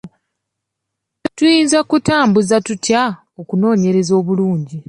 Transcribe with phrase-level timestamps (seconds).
[1.35, 3.01] Tuyinza kutambuza tutya
[3.39, 4.77] okunoonyereza obulungi?